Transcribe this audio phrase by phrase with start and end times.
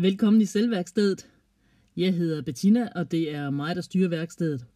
[0.00, 1.30] Velkommen i Selvværkstedet.
[1.96, 4.66] Jeg hedder Bettina, og det er mig, der styrer værkstedet.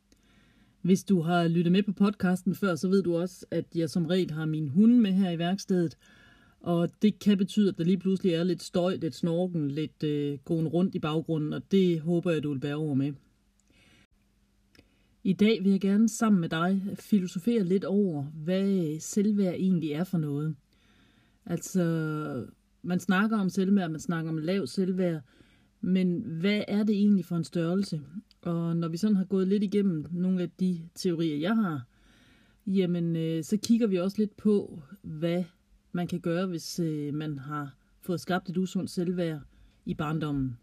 [0.83, 4.07] Hvis du har lyttet med på podcasten før, så ved du også, at jeg som
[4.07, 5.97] regel har min hund med her i værkstedet.
[6.61, 10.39] Og det kan betyde, at der lige pludselig er lidt støj, lidt snorken, lidt øh,
[10.45, 13.13] gåen rundt i baggrunden, og det håber jeg, du vil bære over med.
[15.23, 20.05] I dag vil jeg gerne sammen med dig filosofere lidt over, hvad selvværd egentlig er
[20.05, 20.55] for noget.
[21.47, 21.83] Altså,
[22.85, 25.21] man snakker om selvværd, man snakker om lav selvværd,
[25.81, 28.01] men hvad er det egentlig for en størrelse?
[28.43, 31.87] Og når vi sådan har gået lidt igennem nogle af de teorier, jeg har,
[32.67, 35.45] jamen øh, så kigger vi også lidt på, hvad
[35.93, 39.41] man kan gøre, hvis øh, man har fået skabt et usundt selvværd
[39.85, 40.59] i barndommen.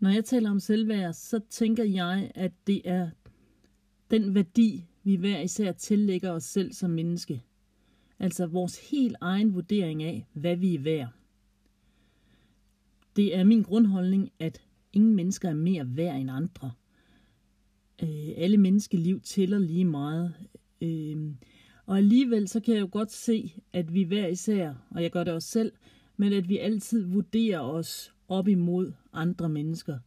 [0.00, 3.10] Når jeg taler om selvværd, så tænker jeg, at det er
[4.10, 7.42] den værdi, vi hver især tillægger os selv som menneske.
[8.20, 11.08] Altså vores helt egen vurdering af, hvad vi er værd.
[13.16, 16.72] Det er min grundholdning, at ingen mennesker er mere værd end andre.
[18.02, 20.34] Øh, alle menneskeliv tæller lige meget.
[20.80, 21.32] Øh,
[21.86, 25.24] og alligevel så kan jeg jo godt se, at vi hver især, og jeg gør
[25.24, 25.72] det også selv,
[26.16, 29.98] men at vi altid vurderer os op imod andre mennesker.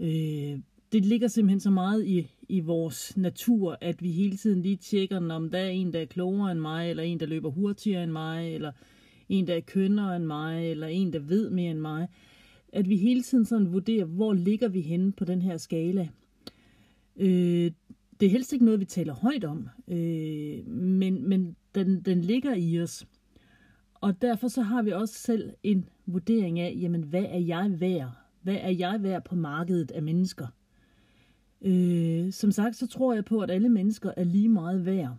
[0.00, 0.58] Øh,
[0.92, 5.30] det ligger simpelthen så meget i, i vores natur, at vi hele tiden lige tjekker,
[5.30, 8.12] om der er en, der er klogere end mig, eller en, der løber hurtigere end
[8.12, 8.72] mig, eller
[9.28, 12.08] en, der er kønnere end mig, eller en, der ved mere end mig.
[12.72, 16.08] At vi hele tiden sådan vurderer, hvor ligger vi henne på den her skala.
[17.16, 17.70] Øh,
[18.20, 22.54] det er helst ikke noget, vi taler højt om, øh, men, men den, den ligger
[22.54, 23.06] i os.
[23.94, 28.10] Og derfor så har vi også selv en vurdering af, jamen hvad er jeg værd?
[28.42, 30.46] Hvad er jeg værd på markedet af mennesker?
[31.64, 35.16] Øh, som sagt, så tror jeg på, at alle mennesker er lige meget værd.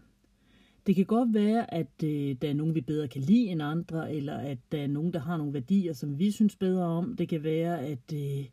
[0.88, 4.14] Det kan godt være, at øh, der er nogen, vi bedre kan lide end andre,
[4.16, 7.16] eller at der er nogen, der har nogle værdier, som vi synes bedre om.
[7.16, 8.46] Det kan være, at, øh,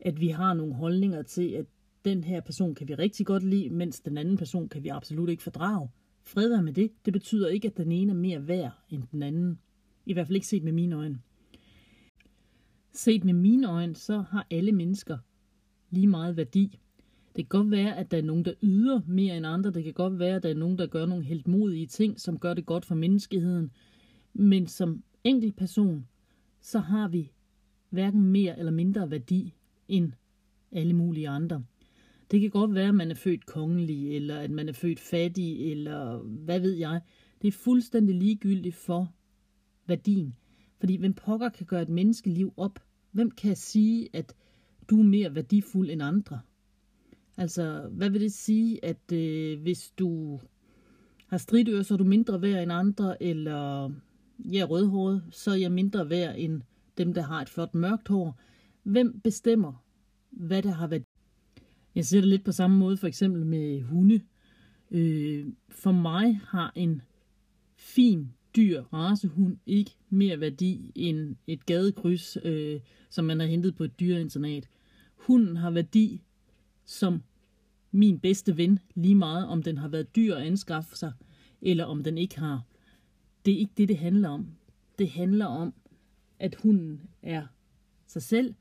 [0.00, 1.66] at vi har nogle holdninger til, at
[2.04, 5.28] den her person kan vi rigtig godt lide, mens den anden person kan vi absolut
[5.28, 5.88] ikke fordrage.
[6.22, 6.90] Fred være med det.
[7.04, 9.58] Det betyder ikke, at den ene er mere værd end den anden.
[10.06, 11.20] I hvert fald ikke set med mine øjne.
[12.92, 15.18] Set med mine øjne, så har alle mennesker
[15.90, 16.78] lige meget værdi.
[17.36, 19.70] Det kan godt være, at der er nogen, der yder mere end andre.
[19.70, 22.38] Det kan godt være, at der er nogen, der gør nogle helt modige ting, som
[22.38, 23.70] gør det godt for menneskeheden.
[24.32, 26.06] Men som enkelt person,
[26.60, 27.32] så har vi
[27.90, 29.54] hverken mere eller mindre værdi
[29.88, 30.12] end
[30.72, 31.64] alle mulige andre.
[32.30, 35.72] Det kan godt være, at man er født kongelig, eller at man er født fattig,
[35.72, 37.00] eller hvad ved jeg.
[37.42, 39.12] Det er fuldstændig ligegyldigt for
[39.86, 40.34] værdien.
[40.80, 42.78] Fordi hvem pokker kan gøre et menneskeliv op?
[43.10, 44.34] Hvem kan sige, at
[44.90, 46.40] du er mere værdifuld end andre?
[47.36, 50.40] Altså, hvad vil det sige, at øh, hvis du
[51.26, 53.90] har stridører, så er du mindre værd end andre, eller
[54.44, 56.62] jeg er rødhåret, så er jeg mindre værd end
[56.98, 58.40] dem, der har et flot mørkt hår.
[58.82, 59.84] Hvem bestemmer,
[60.30, 61.04] hvad der har været?
[61.94, 64.20] Jeg ser det lidt på samme måde, for eksempel med hunde.
[64.90, 67.02] Øh, for mig har en
[67.76, 72.80] fin, dyr racehund ikke mere værdi end et gadekryds, øh,
[73.10, 74.68] som man har hentet på et dyreinternat.
[75.16, 76.20] Hunden har værdi
[76.84, 77.22] som
[77.92, 81.12] min bedste ven, lige meget om den har været dyr at anskaffe sig,
[81.62, 82.62] eller om den ikke har.
[83.44, 84.48] Det er ikke det, det handler om.
[84.98, 85.74] Det handler om,
[86.38, 87.46] at hunden er
[88.06, 88.54] sig selv,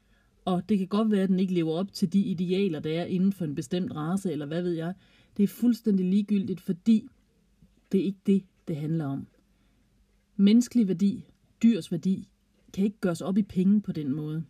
[0.45, 3.06] og det kan godt være, at den ikke lever op til de idealer, der er
[3.06, 4.94] inden for en bestemt race, eller hvad ved jeg.
[5.38, 7.07] Det er fuldstændig ligegyldigt, fordi
[7.91, 9.28] det er ikke det, det handler om.
[10.35, 11.25] Menneskelig værdi,
[11.63, 12.29] dyrs værdi,
[12.73, 14.44] kan ikke gøres op i penge på den måde.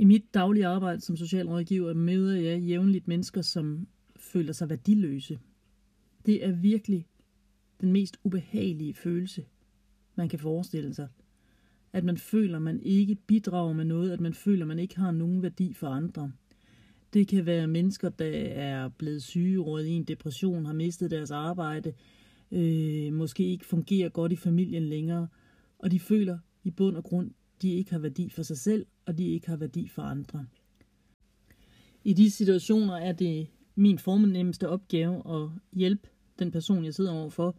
[0.00, 5.38] I mit daglige arbejde som socialrådgiver møder jeg jævnligt mennesker, som føler sig værdiløse.
[6.26, 7.06] Det er virkelig
[7.80, 9.44] den mest ubehagelige følelse,
[10.14, 11.08] man kan forestille sig.
[11.92, 15.42] At man føler, man ikke bidrager med noget, at man føler, man ikke har nogen
[15.42, 16.32] værdi for andre.
[17.12, 21.30] Det kan være mennesker, der er blevet syge, råd i en depression, har mistet deres
[21.30, 21.92] arbejde,
[22.52, 25.28] øh, måske ikke fungerer godt i familien længere,
[25.78, 27.30] og de føler i bund og grund,
[27.62, 30.46] de ikke har værdi for sig selv, og de ikke har værdi for andre.
[32.04, 36.08] I de situationer er det min fornemmeste opgave at hjælpe
[36.38, 37.56] den person, jeg sidder overfor,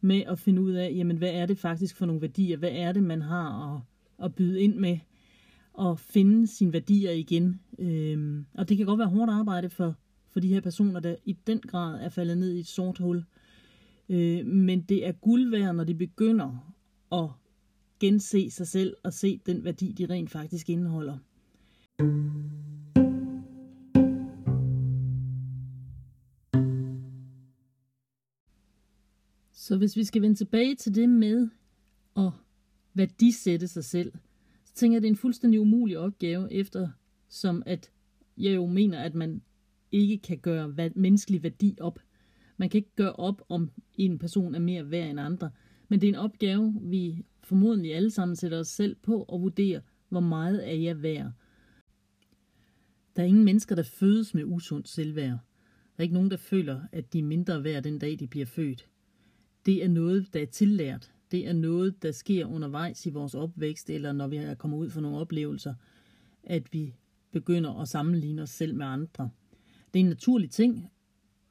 [0.00, 2.56] med at finde ud af, jamen, hvad er det faktisk for nogle værdier?
[2.56, 3.80] Hvad er det, man har at,
[4.24, 4.98] at byde ind med?
[5.72, 7.60] Og finde sine værdier igen.
[7.78, 9.94] Øhm, og det kan godt være hårdt arbejde for,
[10.30, 13.24] for de her personer, der i den grad er faldet ned i et sort hul.
[14.08, 16.74] Øh, men det er guld værd, når de begynder
[17.12, 17.28] at
[18.04, 21.18] gense sig selv og se den værdi, de rent faktisk indeholder.
[29.52, 31.48] Så hvis vi skal vende tilbage til det med
[32.16, 32.30] at
[32.94, 34.12] værdisætte sig selv,
[34.64, 36.88] så tænker jeg, at det er en fuldstændig umulig opgave, efter
[37.28, 37.90] som at
[38.36, 39.42] jeg jo mener, at man
[39.92, 41.98] ikke kan gøre menneskelig værdi op.
[42.56, 45.50] Man kan ikke gøre op, om en person er mere værd end andre.
[45.88, 49.80] Men det er en opgave, vi formodentlig alle sammen sætter os selv på og vurderer,
[50.08, 51.32] hvor meget er jeg værd.
[53.16, 55.38] Der er ingen mennesker, der fødes med usundt selvværd.
[55.96, 58.46] Der er ikke nogen, der føler, at de er mindre værd den dag, de bliver
[58.46, 58.88] født.
[59.66, 61.12] Det er noget, der er tillært.
[61.30, 64.90] Det er noget, der sker undervejs i vores opvækst, eller når vi er kommet ud
[64.90, 65.74] for nogle oplevelser,
[66.42, 66.94] at vi
[67.32, 69.30] begynder at sammenligne os selv med andre.
[69.94, 70.90] Det er en naturlig ting,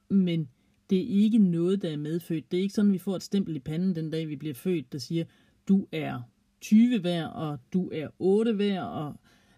[0.09, 0.49] men
[0.89, 2.51] det er ikke noget, der er medfødt.
[2.51, 4.53] Det er ikke sådan, at vi får et stempel i panden den dag, vi bliver
[4.53, 5.25] født, der siger,
[5.67, 6.21] du er
[6.61, 9.15] 20 værd, og du er 8 værd, og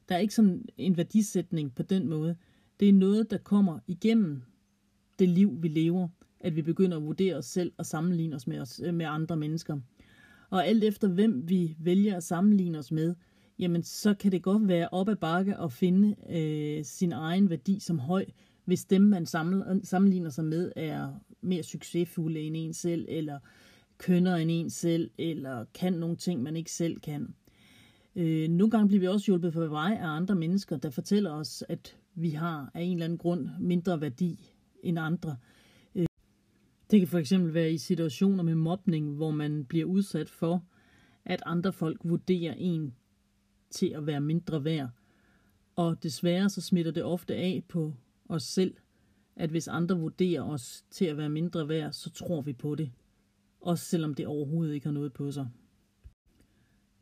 [0.10, 2.36] der er ikke sådan en værdisætning på den måde.
[2.80, 4.42] Det er noget, der kommer igennem
[5.20, 6.08] det liv, vi lever,
[6.40, 9.80] at vi begynder at vurdere os selv og sammenligne os med, os, med andre mennesker.
[10.50, 13.16] Og alt efter hvem vi vælger at sammenligne os med,
[13.60, 17.80] jamen så kan det godt være op ad bakke at finde øh, sin egen værdi
[17.80, 18.26] som høj,
[18.66, 19.26] hvis dem, man
[19.84, 23.40] sammenligner sig med, er mere succesfulde end en selv, eller
[23.98, 27.36] kønner end en selv, eller kan nogle ting, man ikke selv kan.
[28.16, 31.64] Øh, nogle gange bliver vi også hjulpet på vej af andre mennesker, der fortæller os,
[31.70, 34.54] at vi har af en eller anden grund mindre værdi
[34.84, 35.38] end andre.
[35.96, 36.06] Øh,
[36.92, 40.64] det kan for eksempel være i situationer med mobning, hvor man bliver udsat for,
[41.26, 42.94] at andre folk vurderer en
[43.70, 44.90] til at være mindre værd.
[45.76, 47.94] Og desværre så smitter det ofte af på
[48.30, 48.76] os selv,
[49.36, 52.92] at hvis andre vurderer os til at være mindre værd, så tror vi på det.
[53.66, 55.50] Også selvom det overhovedet ikke har noget på sig.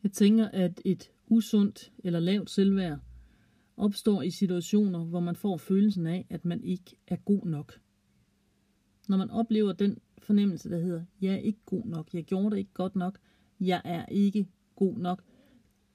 [0.04, 3.00] Jeg tænker, at et usundt eller lavt selvværd
[3.77, 7.80] opstår i situationer, hvor man får følelsen af, at man ikke er god nok.
[9.07, 12.57] Når man oplever den fornemmelse, der hedder, jeg er ikke god nok, jeg gjorde det
[12.57, 13.19] ikke godt nok,
[13.60, 15.24] jeg er ikke god nok,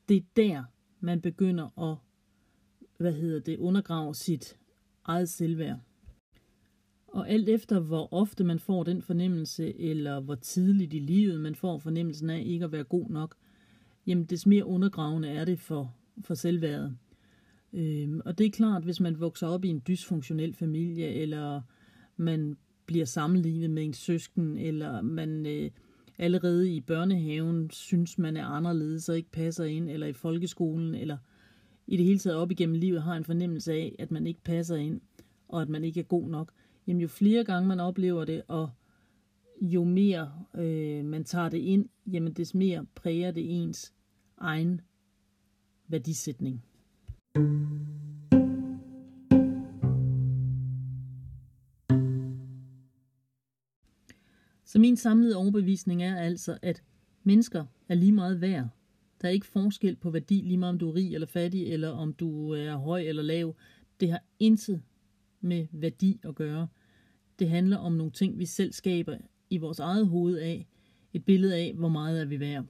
[0.08, 0.64] det er der,
[1.00, 1.96] man begynder at
[2.96, 4.58] hvad hedder det, undergrave sit
[5.04, 5.78] eget selvværd.
[7.18, 11.54] Og alt efter hvor ofte man får den fornemmelse, eller hvor tidligt i livet man
[11.54, 13.34] får fornemmelsen af ikke at være god nok,
[14.06, 15.94] jamen des mere undergravende er det for,
[16.24, 16.96] for selvværdet.
[17.72, 21.60] Øhm, og det er klart, hvis man vokser op i en dysfunktionel familie, eller
[22.16, 22.56] man
[22.86, 25.70] bliver sammenlignet med en søsken, eller man øh,
[26.18, 31.16] allerede i børnehaven synes, man er anderledes og ikke passer ind, eller i folkeskolen, eller
[31.86, 34.76] i det hele taget op igennem livet har en fornemmelse af, at man ikke passer
[34.76, 35.00] ind,
[35.48, 36.52] og at man ikke er god nok,
[36.88, 38.70] jamen jo flere gange man oplever det, og
[39.61, 43.94] jo mere øh, man tager det ind, jamen des mere præger det ens
[44.38, 44.81] egen
[45.88, 46.64] værdisætning.
[54.64, 56.82] Så min samlede overbevisning er altså, at
[57.23, 58.69] mennesker er lige meget værd.
[59.20, 61.88] Der er ikke forskel på værdi, lige meget om du er rig eller fattig, eller
[61.88, 63.55] om du er høj eller lav.
[64.00, 64.82] Det har intet
[65.40, 66.69] med værdi at gøre.
[67.38, 69.17] Det handler om nogle ting, vi selv skaber
[69.50, 70.67] i vores eget hoved af.
[71.12, 72.64] Et billede af, hvor meget er vi værd.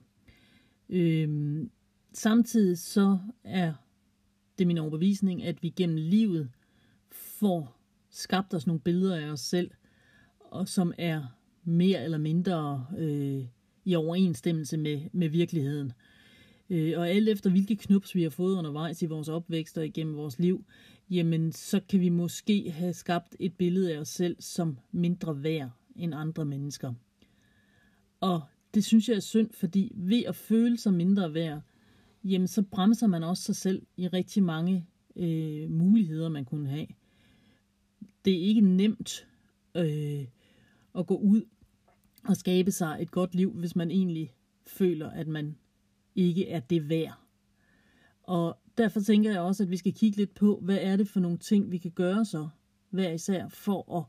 [0.89, 1.71] Øhm,
[2.13, 3.73] samtidig så er
[4.57, 6.49] det min overbevisning, at vi gennem livet
[7.11, 7.79] får
[8.09, 9.71] skabt os nogle billeder af os selv,
[10.39, 11.23] og som er
[11.63, 13.45] mere eller mindre øh,
[13.85, 15.91] i overensstemmelse med, med virkeligheden.
[16.69, 20.15] Øh, og alt efter hvilke knups vi har fået undervejs i vores opvækst og igennem
[20.15, 20.65] vores liv,
[21.09, 25.69] jamen så kan vi måske have skabt et billede af os selv som mindre værd
[25.95, 26.93] end andre mennesker.
[28.19, 28.41] Og
[28.73, 31.61] det synes jeg er synd, fordi ved at føle sig mindre værd,
[32.23, 34.85] jamen så bremser man også sig selv i rigtig mange
[35.15, 36.87] øh, muligheder, man kunne have.
[38.25, 39.27] Det er ikke nemt
[39.75, 40.25] øh,
[40.95, 41.41] at gå ud
[42.27, 44.33] og skabe sig et godt liv, hvis man egentlig
[44.67, 45.57] føler, at man
[46.15, 47.28] ikke er det værd.
[48.29, 51.19] Og derfor tænker jeg også, at vi skal kigge lidt på, hvad er det for
[51.19, 52.47] nogle ting, vi kan gøre så,
[52.89, 54.03] hver især, for at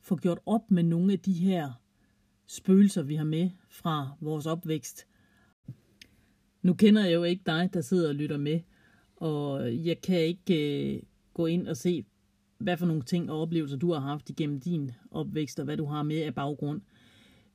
[0.00, 1.72] få gjort op med nogle af de her
[2.46, 5.06] spøgelser, vi har med fra vores opvækst.
[6.62, 8.60] Nu kender jeg jo ikke dig, der sidder og lytter med,
[9.16, 11.02] og jeg kan ikke øh,
[11.34, 12.04] gå ind og se,
[12.58, 15.84] hvad for nogle ting og oplevelser du har haft igennem din opvækst, og hvad du
[15.84, 16.80] har med af baggrund.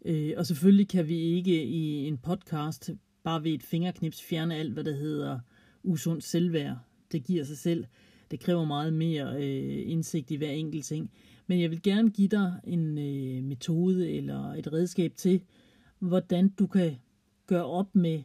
[0.06, 2.92] Øh, og selvfølgelig kan vi ikke i en podcast
[3.24, 5.40] bare ved et fingerknips fjerne alt, hvad der hedder
[5.86, 6.78] usundt selvværd.
[7.12, 7.86] Det giver sig selv.
[8.32, 11.12] Det kræver meget mere øh, indsigt i hver enkelt ting.
[11.48, 15.42] Men jeg vil gerne give dig en øh, metode eller et redskab til,
[16.00, 16.96] hvordan du kan
[17.48, 18.24] gøre op med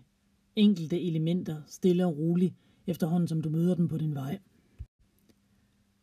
[0.57, 2.55] enkelte elementer stille og roligt,
[2.87, 4.39] efterhånden som du møder dem på din vej.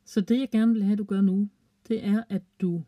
[0.05, 1.49] Så det jeg gerne vil have, du gør nu,
[1.87, 2.83] det er, at du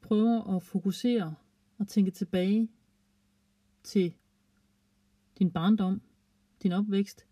[0.00, 1.34] prøver at fokusere
[1.78, 2.68] og tænke tilbage
[3.82, 4.14] til
[5.38, 6.02] din barndom,
[6.62, 7.26] din opvækst,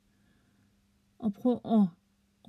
[1.27, 1.89] og prøv at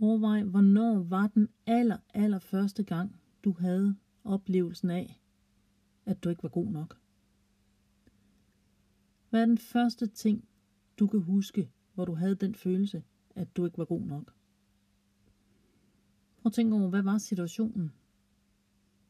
[0.01, 5.21] overveje, hvornår var den aller, aller første gang, du havde oplevelsen af,
[6.05, 6.99] at du ikke var god nok.
[9.29, 10.47] Hvad er den første ting,
[10.99, 13.03] du kan huske, hvor du havde den følelse,
[13.35, 14.33] at du ikke var god nok?
[16.37, 17.91] Prøv at tænke over, hvad var situationen?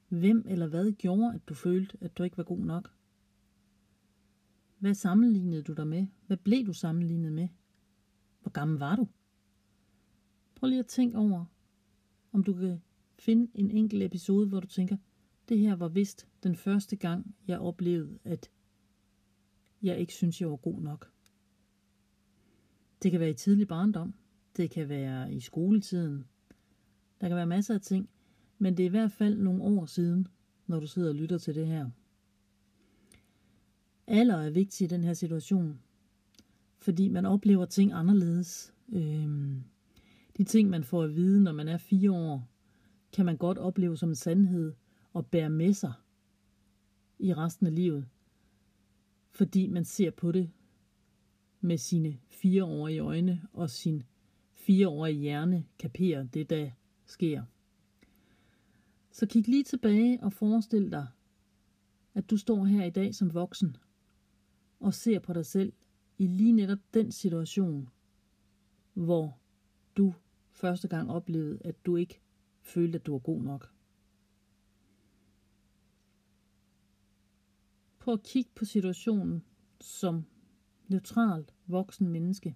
[0.10, 2.94] Hvem eller hvad gjorde, at du følte, at du ikke var god nok?
[4.80, 6.08] Hvad sammenlignede du dig med?
[6.28, 7.48] Hvad blev du sammenlignet med?
[8.42, 9.08] Hvor gammel var du?
[10.58, 11.46] Prøv lige at tænke over,
[12.32, 12.82] om du kan
[13.20, 14.98] finde en enkelt episode, hvor du tænker,
[15.50, 18.52] det her var vist den første gang, jeg oplevede, at
[19.82, 21.12] jeg ikke synes, jeg var god nok.
[23.04, 24.14] Det kan være i tidlig barndom.
[24.58, 26.26] Det kan være i skoletiden.
[27.22, 28.10] Der kan være masser af ting.
[28.58, 30.28] Men det er i hvert fald nogle år siden,
[30.68, 31.90] når du sidder og lytter til det her.
[34.08, 35.80] Alder er vigtig i den her situation,
[36.78, 38.74] fordi man oplever ting anderledes.
[38.90, 39.64] Øhm,
[40.38, 42.50] de ting, man får at vide, når man er fire år,
[43.14, 44.74] kan man godt opleve som en sandhed
[45.14, 45.94] og bære med sig
[47.20, 48.08] i resten af livet.
[49.32, 50.52] Fordi man ser på det
[51.62, 54.04] med sine fireårige øjne og sin
[54.54, 56.72] fireårige hjerne kaperer det, der
[57.06, 57.44] sker.
[59.12, 61.08] Så kig lige tilbage og forestil dig,
[62.14, 63.78] at du står her i dag som voksen
[64.80, 65.74] og ser på dig selv
[66.18, 67.90] i lige netop den situation,
[68.94, 69.38] hvor
[69.98, 70.14] du
[70.58, 72.22] første gang oplevede, at du ikke
[72.62, 73.72] følte, at du var god nok.
[78.00, 79.44] Prøv at kigge på situationen
[79.82, 80.26] som
[80.88, 82.56] neutralt voksen menneske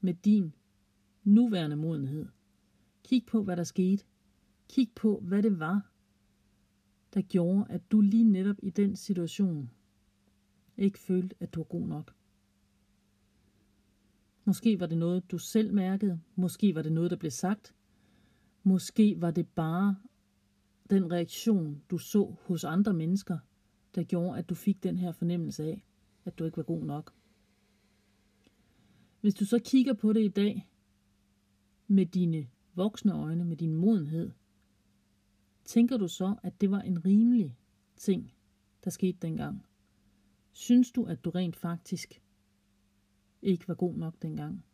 [0.00, 0.54] med din
[1.24, 2.26] nuværende modenhed.
[3.04, 4.04] Kig på, hvad der skete.
[4.68, 5.90] Kig på, hvad det var,
[7.14, 9.70] der gjorde, at du lige netop i den situation
[10.76, 12.14] ikke følte, at du var god nok.
[14.46, 16.20] Måske var det noget, du selv mærkede.
[16.36, 17.74] Måske var det noget, der blev sagt.
[18.62, 19.96] Måske var det bare
[20.90, 23.38] den reaktion, du så hos andre mennesker,
[23.94, 25.84] der gjorde, at du fik den her fornemmelse af,
[26.24, 27.14] at du ikke var god nok.
[29.20, 30.70] Hvis du så kigger på det i dag,
[31.86, 34.30] med dine voksne øjne, med din modenhed,
[35.64, 37.56] tænker du så, at det var en rimelig
[37.96, 38.32] ting,
[38.84, 39.66] der skete dengang?
[40.52, 42.22] Synes du, at du rent faktisk
[43.46, 44.64] ikke var god nok dengang?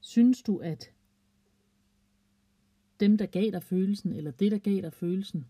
[0.00, 0.92] Synes du, at
[3.00, 5.46] dem, der gav dig følelsen, eller det, der gav dig følelsen,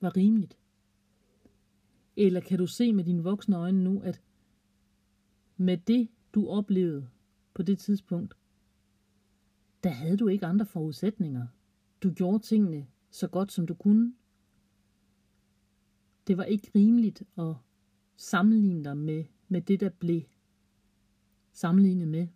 [0.00, 0.58] var rimeligt?
[2.16, 4.22] Eller kan du se med dine voksne øjne nu, at
[5.56, 7.08] med det, du oplevede
[7.54, 8.34] på det tidspunkt,
[9.82, 11.46] der havde du ikke andre forudsætninger.
[12.02, 14.14] Du gjorde tingene så godt, som du kunne.
[16.26, 17.54] Det var ikke rimeligt at
[18.18, 20.22] sammenligne dig med, med det, der blev
[21.52, 22.28] sammenlignet med.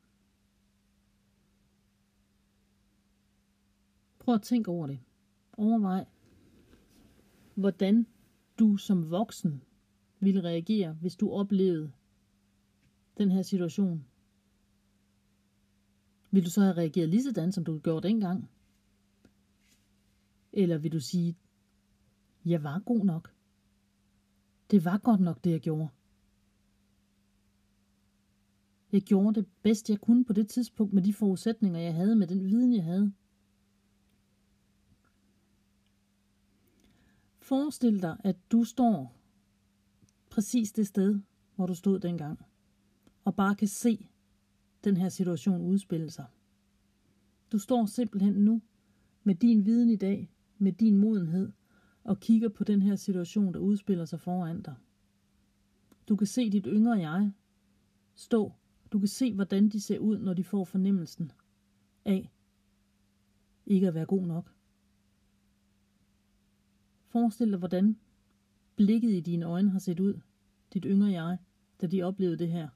[4.18, 5.00] Prøv at tænke over det.
[5.52, 6.04] Overvej,
[7.54, 8.06] hvordan
[8.58, 9.62] du som voksen
[10.20, 11.92] ville reagere, hvis du oplevede
[13.18, 14.04] den her situation.
[16.30, 18.50] Vil du så have reageret lige sådan, som du gjorde dengang?
[20.52, 21.36] Eller vil du sige,
[22.44, 23.34] jeg var god nok?
[24.72, 25.88] Det var godt nok, det jeg gjorde.
[28.92, 32.26] Jeg gjorde det bedst, jeg kunne på det tidspunkt med de forudsætninger, jeg havde, med
[32.26, 33.12] den viden, jeg havde.
[37.38, 39.16] Forestil dig, at du står
[40.30, 41.20] præcis det sted,
[41.56, 42.38] hvor du stod dengang,
[43.24, 44.08] og bare kan se
[44.84, 46.26] den her situation udspille sig.
[47.52, 48.62] Du står simpelthen nu
[49.24, 51.52] med din viden i dag, med din modenhed,
[52.04, 54.74] og kigger på den her situation, der udspiller sig foran dig.
[56.08, 57.32] Du kan se dit yngre jeg
[58.14, 58.52] stå.
[58.92, 61.32] Du kan se, hvordan de ser ud, når de får fornemmelsen
[62.04, 62.32] af
[63.66, 64.54] ikke at være god nok.
[67.08, 67.96] Forestil dig, hvordan
[68.76, 70.20] blikket i dine øjne har set ud,
[70.74, 71.38] dit yngre jeg,
[71.80, 72.68] da de oplevede det her.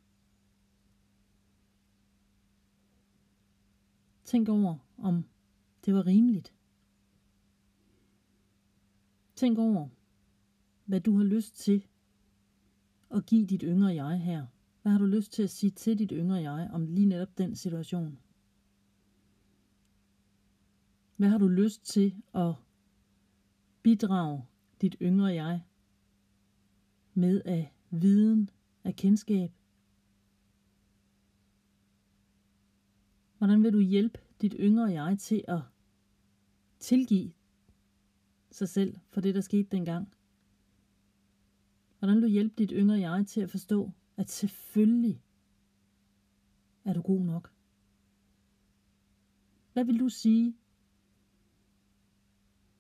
[4.25, 5.25] Tænk over, om
[5.85, 6.56] det var rimeligt.
[9.37, 9.89] Tænk over,
[10.85, 11.87] hvad du har lyst til
[13.11, 14.47] at give dit yngre jeg her.
[14.83, 17.57] Hvad har du lyst til at sige til dit yngre jeg om lige netop den
[17.57, 18.19] situation?
[21.17, 22.55] Hvad har du lyst til at
[23.83, 24.45] bidrage
[24.81, 25.63] dit yngre jeg
[27.15, 28.51] med af viden,
[28.85, 29.53] af kendskab?
[33.39, 35.61] Hvordan vil du hjælpe dit yngre jeg til at
[36.79, 37.33] tilgive
[38.57, 40.15] sig selv for det, der skete dengang?
[41.99, 45.23] Hvordan vil du hjælpe dit yngre jeg til at forstå, at selvfølgelig
[46.85, 47.53] er du god nok?
[49.73, 50.57] Hvad vil du sige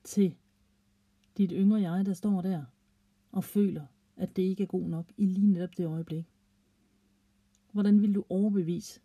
[0.04, 0.36] til
[1.36, 2.64] dit yngre jeg, der står der
[3.32, 6.32] og føler, at det ikke er god nok i lige netop det øjeblik?
[7.72, 9.00] Hvordan vil du overbevise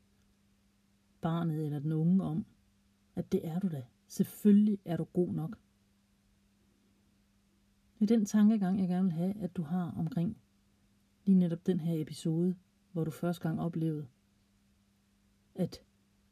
[1.21, 2.45] barnet eller den unge om,
[3.15, 3.85] at det er du da.
[4.07, 5.57] Selvfølgelig er du god nok.
[8.01, 10.37] Det er den tankegang, jeg gerne vil have, at du har omkring
[11.25, 12.55] lige netop den her episode,
[12.91, 14.07] hvor du første gang oplevede,
[15.55, 15.83] at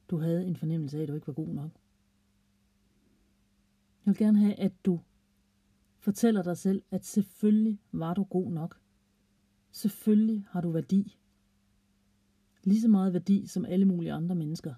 [0.09, 1.71] du havde en fornemmelse af, at du ikke var god nok.
[4.05, 4.99] Jeg vil gerne have, at du
[5.97, 8.81] fortæller dig selv, at selvfølgelig var du god nok.
[9.71, 11.17] Selvfølgelig har du værdi.
[12.63, 14.73] Lige så meget værdi som alle mulige andre mennesker.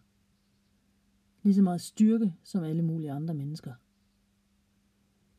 [1.43, 3.73] Lige så meget styrke som alle mulige andre mennesker.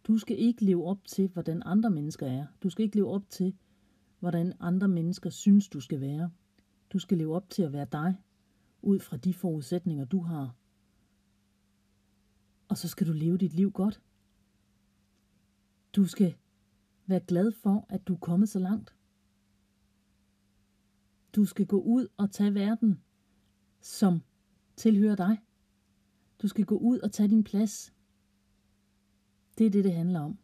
[0.04, 2.46] Du skal ikke leve op til, hvordan andre mennesker er.
[2.62, 3.54] Du skal ikke leve op til,
[4.18, 6.30] hvordan andre mennesker synes, du skal være.
[6.92, 8.16] Du skal leve op til at være dig,
[8.82, 10.56] ud fra de forudsætninger, du har.
[12.68, 14.02] Og så skal du leve dit liv godt.
[15.96, 16.34] Du skal
[17.06, 18.96] være glad for, at du er kommet så langt.
[21.36, 23.02] Du skal gå ud og tage verden,
[23.80, 24.22] som
[24.76, 25.38] tilhører dig.
[26.42, 27.92] Du skal gå ud og tage din plads.
[29.62, 30.38] Det er det, det handler om.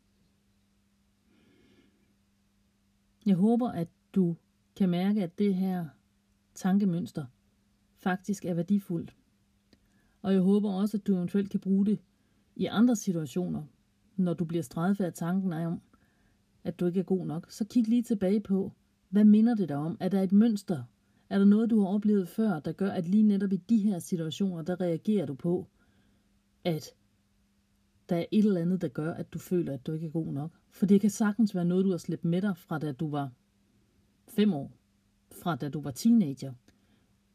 [3.26, 4.37] Jeg håber, at du
[4.76, 5.87] kan mærke, at det her
[6.54, 7.25] tankemønster
[7.96, 9.16] faktisk er værdifuldt.
[10.22, 11.98] Og jeg håber også, at du eventuelt kan bruge det
[12.56, 13.62] i andre situationer,
[14.16, 15.80] når du bliver straffet af tanken om,
[16.64, 17.46] at du ikke er god nok.
[17.50, 18.72] Så kig lige tilbage på,
[19.08, 19.96] hvad minder det dig om?
[20.00, 20.82] Er der et mønster?
[21.30, 23.98] Er der noget, du har oplevet før, der gør, at lige netop i de her
[23.98, 25.66] situationer, der reagerer du på,
[26.64, 26.94] at
[28.08, 30.32] der er et eller andet, der gør, at du føler, at du ikke er god
[30.32, 30.50] nok.
[30.70, 33.30] For det kan sagtens være noget, du har slæbt med dig fra da du var
[34.28, 34.72] fem år,
[35.33, 36.52] fra da du var teenager.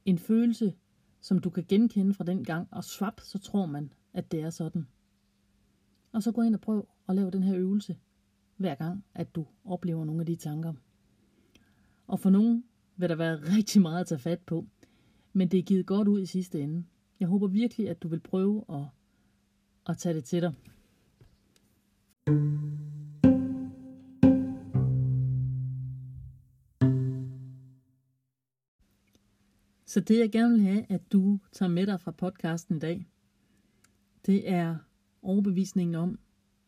[0.06, 0.74] En følelse,
[1.22, 4.50] som du kan genkende fra den gang, og swap, så tror man, at det er
[4.50, 4.88] sådan.
[6.12, 7.98] Og så gå ind og prøv at lave den her øvelse,
[8.58, 10.74] hver gang, at du oplever nogle af de tanker.
[12.08, 12.64] Og for nogen
[12.96, 14.68] vil der være rigtig meget at tage fat på,
[15.34, 16.84] men det er givet godt ud i sidste ende.
[17.20, 18.86] Jeg håber virkelig, at du vil prøve at,
[19.90, 20.54] at tage det til dig.
[29.86, 33.08] Så det jeg gerne vil have, at du tager med dig fra podcasten i dag,
[34.26, 34.78] det er
[35.22, 36.20] overbevisningen om,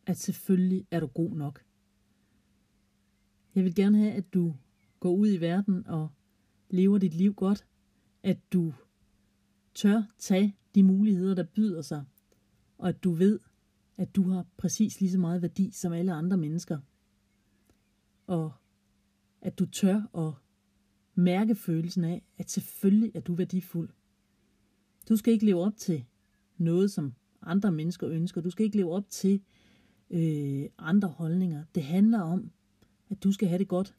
[0.06, 1.64] at selvfølgelig er du god nok.
[3.54, 4.54] Jeg vil gerne have, at du
[5.00, 6.08] går ud i verden og
[6.70, 7.66] lever dit liv godt,
[8.22, 8.74] at du
[9.74, 12.04] tør tage de muligheder, der byder sig,
[12.78, 13.38] og at du ved,
[13.96, 16.78] at du har præcis lige så meget værdi som alle andre mennesker.
[18.26, 18.52] Og
[19.40, 20.32] at du tør at
[21.14, 23.90] mærke følelsen af, at selvfølgelig er du værdifuld.
[25.08, 26.04] Du skal ikke leve op til
[26.56, 28.40] noget, som andre mennesker ønsker.
[28.40, 29.42] Du skal ikke leve op til
[30.10, 31.64] øh, andre holdninger.
[31.74, 32.50] Det handler om,
[33.10, 33.94] at du skal have det godt.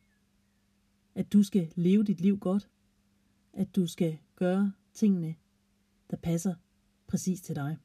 [1.16, 2.70] At du skal leve dit liv godt.
[3.54, 5.36] At du skal gøre tingene,
[6.10, 6.56] der passer
[7.08, 7.78] præcis til dig.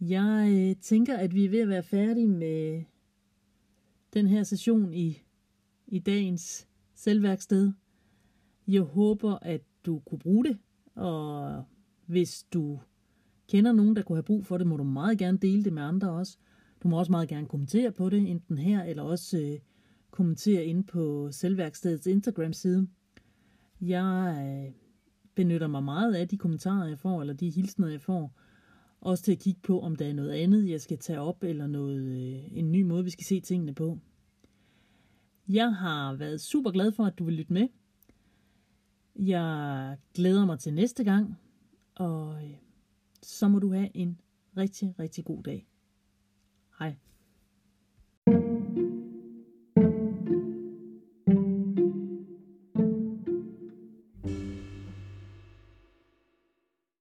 [0.00, 2.82] Jeg øh, tænker, at vi er ved at være færdige med
[4.14, 5.22] den her session i,
[5.86, 7.72] i dagens selvværksted.
[8.68, 10.58] Jeg håber, at du kunne bruge det,
[10.94, 11.64] og
[12.06, 12.80] hvis du
[13.48, 15.82] kender nogen, der kunne have brug for det, må du meget gerne dele det med
[15.82, 16.38] andre også.
[16.82, 19.58] Du må også meget gerne kommentere på det, enten her, eller også øh,
[20.10, 22.88] kommentere ind på selvværkstedets Instagram-side.
[23.80, 24.72] Jeg øh,
[25.34, 28.40] benytter mig meget af de kommentarer, jeg får, eller de hilsner, jeg får.
[29.00, 31.66] Også til at kigge på, om der er noget andet, jeg skal tage op, eller
[31.66, 33.98] noget, øh, en ny måde, vi skal se tingene på.
[35.48, 37.68] Jeg har været super glad for, at du vil lytte med.
[39.16, 41.38] Jeg glæder mig til næste gang,
[41.94, 42.54] og øh,
[43.22, 44.20] så må du have en
[44.56, 45.69] rigtig, rigtig god dag.